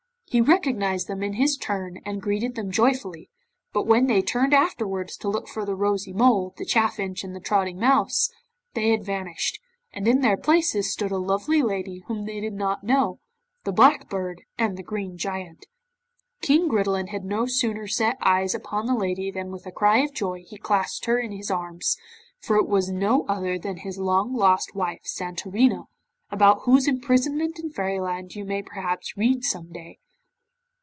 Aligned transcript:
He 0.31 0.39
recognized 0.39 1.07
them 1.07 1.21
in 1.23 1.33
his 1.33 1.57
turn 1.57 1.99
and 2.05 2.21
greeted 2.21 2.55
them 2.55 2.71
joyfully, 2.71 3.29
but 3.73 3.85
when 3.85 4.07
they 4.07 4.21
turned 4.21 4.53
afterwards 4.53 5.17
to 5.17 5.27
look 5.27 5.49
for 5.49 5.65
the 5.65 5.75
Rosy 5.75 6.13
Mole, 6.13 6.53
the 6.55 6.63
Chaffinch, 6.63 7.25
and 7.25 7.35
the 7.35 7.41
Trotting 7.41 7.77
Mouse, 7.77 8.29
they 8.73 8.91
had 8.91 9.03
vanished, 9.03 9.59
and 9.91 10.07
in 10.07 10.21
their 10.21 10.37
places 10.37 10.89
stood 10.89 11.11
a 11.11 11.17
lovely 11.17 11.61
lady 11.61 12.05
whom 12.07 12.25
they 12.25 12.39
did 12.39 12.53
not 12.53 12.81
know, 12.85 13.19
the 13.65 13.73
Black 13.73 14.09
Bird, 14.09 14.43
and 14.57 14.77
the 14.77 14.83
Green 14.83 15.17
Giant. 15.17 15.65
King 16.39 16.69
Gridelin 16.69 17.07
had 17.09 17.25
no 17.25 17.45
sooner 17.45 17.85
set 17.85 18.15
eyes 18.21 18.55
upon 18.55 18.85
the 18.85 18.95
lady 18.95 19.31
than 19.31 19.51
with 19.51 19.65
a 19.65 19.69
cry 19.73 19.97
of 19.97 20.13
joy 20.13 20.45
he 20.47 20.55
clasped 20.57 21.03
her 21.07 21.19
in 21.19 21.33
his 21.33 21.51
arms, 21.51 21.97
for 22.39 22.55
it 22.55 22.69
was 22.69 22.89
no 22.89 23.25
other 23.27 23.59
than 23.59 23.75
his 23.79 23.97
long 23.99 24.33
lost 24.33 24.73
wife, 24.75 25.01
Santorina, 25.03 25.87
about 26.29 26.61
whose 26.61 26.87
imprisonment 26.87 27.59
in 27.59 27.69
Fairyland 27.69 28.33
you 28.33 28.45
may 28.45 28.61
perhaps 28.63 29.17
read 29.17 29.43
some 29.43 29.73
day. 29.73 29.97